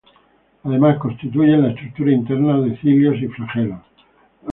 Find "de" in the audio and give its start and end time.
2.59-2.75